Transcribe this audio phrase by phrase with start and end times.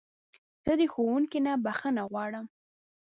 [0.65, 2.45] زه د ښوونکي نه بخښنه غواړم.